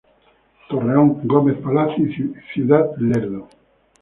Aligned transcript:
Torreón, 0.67 1.27
Gómez 1.27 1.57
Palacio 1.61 2.07
y 2.07 2.33
Ciudad 2.51 2.89
Lerdo. 2.97 3.47